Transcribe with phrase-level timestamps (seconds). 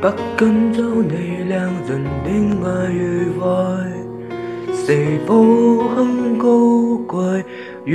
[0.00, 3.48] 不跟着你两人恋爱愉快，
[4.72, 7.44] 是否很高贵？
[7.84, 7.94] 要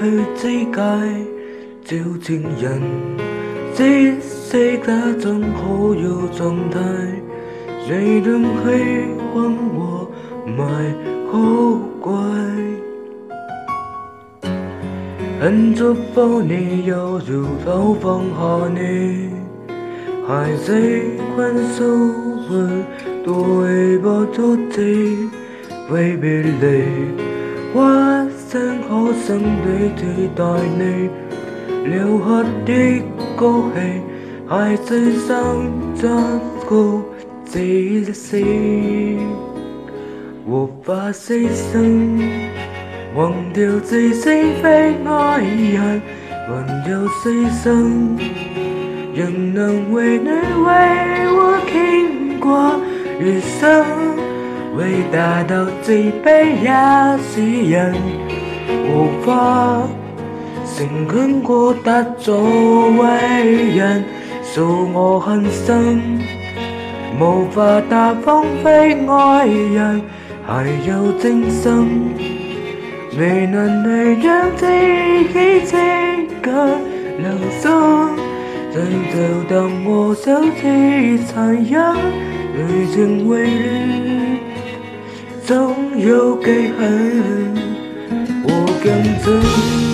[0.00, 0.80] 去知解，
[1.84, 2.80] 照情人，
[3.74, 6.80] 只识得种好友状态，
[7.86, 10.10] 谁能喜欢我
[10.46, 10.64] 卖
[11.30, 12.14] 好乖？
[15.38, 19.35] 很祝福你，又如何放下你？
[20.28, 21.02] hai giây
[21.36, 22.10] quen sâu
[22.50, 22.82] vời
[23.26, 25.16] tôi bỏ chút thì
[25.88, 26.82] vây bên lề.
[27.74, 31.08] Hoa sen khó sang để thì tài này
[31.84, 33.00] liệu hết đi
[33.36, 33.90] cô hề,
[34.50, 37.02] hai giây sang cho cô
[37.46, 38.44] gì gì
[40.46, 42.18] một và xây dựng
[43.14, 46.00] Hoàng điều gì xây với nói hẳn
[46.48, 48.16] Hoàng điều xây dựng
[49.16, 50.70] 仍能为你为
[51.32, 52.76] 我牵挂
[53.18, 53.82] 余生，
[54.76, 55.90] 伟大到自
[56.22, 56.70] 卑也
[57.22, 57.94] 是人，
[58.92, 59.88] 无法
[60.66, 62.42] 诚恳过达作
[62.90, 64.04] 为人，
[64.42, 65.98] 诉我恨深，
[67.18, 70.02] 无法大方非爱人，
[70.46, 72.12] 还有真心，
[73.18, 76.78] 未能力让自己这个
[77.16, 77.32] 良
[77.62, 78.25] 心。
[78.76, 79.16] 在走
[79.48, 81.96] 当我想起残阳，
[82.54, 84.38] 余情未了，
[85.46, 87.54] 总有记恨，
[88.44, 88.50] 我
[88.84, 88.92] 更
[89.24, 89.85] 真。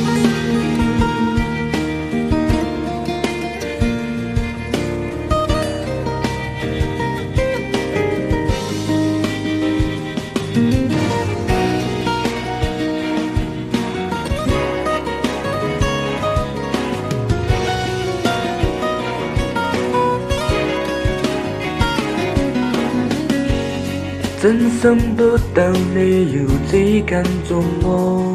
[24.42, 25.62] 真心不到
[25.94, 28.34] 你要只跟踪我，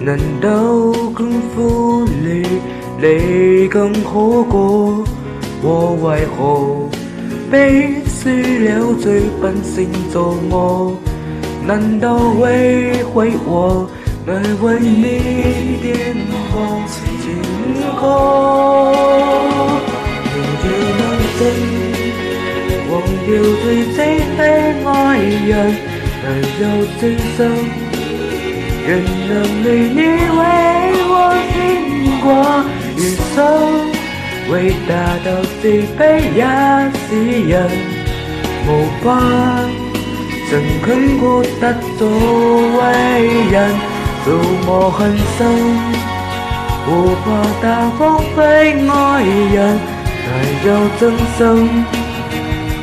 [0.00, 0.48] 难道
[1.12, 2.42] 更负你，
[2.98, 5.04] 你更好过？
[5.60, 6.88] 我为何
[7.50, 10.96] 必须了最本性做我？
[11.66, 13.86] 难道为毁我
[14.26, 16.42] 来为你点播
[25.22, 25.76] 人，
[26.22, 26.24] 但
[26.60, 26.62] 又
[27.00, 27.02] 真
[27.36, 27.38] 心，
[28.86, 28.90] 仍
[29.28, 29.30] 能
[29.64, 30.40] 为你为
[31.08, 31.12] 我
[31.52, 31.52] 牵
[32.20, 32.26] 挂
[32.96, 33.00] 余
[33.34, 33.36] 生。
[34.50, 34.52] 伟
[34.88, 34.90] 大
[35.24, 35.28] 到
[35.60, 35.62] 自
[35.96, 36.00] 卑
[36.34, 36.40] 也
[37.08, 37.10] 是
[37.48, 37.52] 人，
[38.66, 38.70] 无
[39.02, 39.06] 法
[40.50, 40.50] 诚
[40.82, 41.22] 恳过
[41.60, 41.62] 得
[41.98, 42.80] 作为
[43.50, 43.56] 人，
[44.24, 44.26] 做
[44.66, 45.00] 我狠
[45.38, 45.40] 心，
[46.88, 46.90] 无
[47.24, 47.26] 法
[47.62, 47.64] 大
[47.98, 48.00] 方
[48.36, 48.40] 非
[48.88, 48.90] 爱
[49.54, 49.58] 人，
[50.26, 50.28] 但
[50.66, 50.68] 又
[50.98, 51.02] 真
[51.38, 51.40] 心。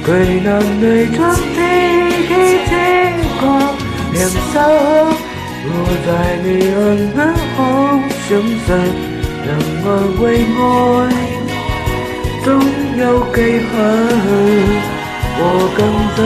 [0.10, 0.50] 谁能
[0.82, 2.34] 伪装自己
[2.66, 2.74] 这
[3.40, 3.46] 个
[4.12, 4.58] 良心？
[5.70, 5.72] 我
[6.04, 6.10] 在
[6.42, 6.82] 你耳
[7.14, 7.16] 边
[7.54, 7.58] 好
[8.28, 8.68] 相信，
[9.46, 9.48] 让
[9.86, 9.88] 我
[10.20, 10.24] 为
[10.58, 10.60] 爱
[12.44, 12.48] 总
[12.98, 13.02] 有
[13.36, 13.38] 记
[13.70, 13.72] 恨。
[15.42, 15.44] 我
[15.78, 15.80] 更
[16.18, 16.20] 真，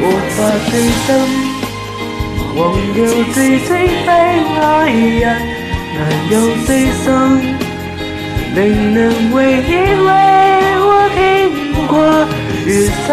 [0.00, 0.72] 无法牺
[1.04, 1.08] 牲，
[2.56, 2.58] 忘
[2.94, 2.98] 掉
[3.34, 4.08] 自己非
[4.56, 4.64] 爱
[5.20, 5.22] 人，
[5.98, 6.00] 难
[6.30, 6.34] 有
[6.64, 6.68] 牺
[7.04, 7.06] 牲，
[8.54, 8.58] 令
[8.94, 8.98] 人
[9.34, 9.70] 为你
[10.06, 10.08] 为
[10.80, 11.18] 我听。
[11.90, 11.98] 过
[12.64, 13.08] 余生，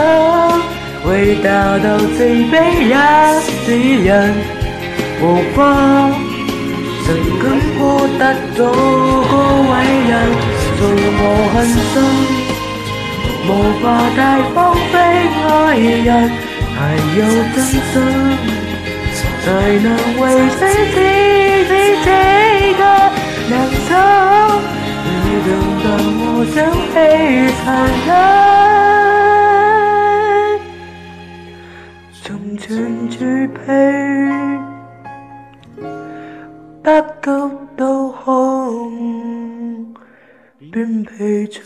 [1.10, 1.50] 伟大
[1.80, 2.54] 到自卑
[2.86, 2.94] 也
[3.42, 3.66] 是
[4.04, 4.08] 人，
[5.20, 5.24] 无
[5.56, 5.58] 法
[7.04, 7.06] 诚
[7.40, 7.44] 恳
[7.80, 7.82] 过
[8.20, 8.22] 得
[8.56, 9.34] 做个
[9.68, 9.74] 伟
[10.08, 10.12] 人，
[10.78, 10.80] 做
[11.20, 11.22] 我
[11.54, 11.56] 狠
[11.90, 11.96] 心，
[13.48, 13.50] 无
[13.82, 13.84] 法
[14.16, 14.20] 大
[14.54, 14.56] 方
[14.92, 14.96] 非
[15.42, 15.50] 爱
[16.06, 16.08] 人，
[16.78, 16.80] 还
[17.18, 17.20] 有
[17.56, 17.94] 真心，
[19.42, 19.46] 才
[19.82, 19.88] 能
[20.22, 20.24] 为
[20.60, 20.62] 谁
[20.94, 20.98] 自己
[22.06, 22.08] 这
[22.78, 22.82] 个
[23.50, 23.52] 良
[23.88, 23.90] 心，
[25.04, 25.06] 你
[25.48, 25.50] 等
[25.82, 25.86] 待
[26.20, 26.22] 我
[26.54, 26.56] 像
[26.94, 26.96] 悲
[27.64, 27.66] 残
[28.06, 28.57] 忍。
[40.78, 41.60] 人陪着。